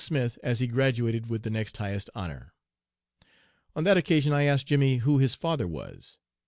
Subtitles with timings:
[0.01, 2.55] Smith as he graduated with the next highest honor.
[3.75, 6.17] "On that occasion I asked Jimmy who his father was.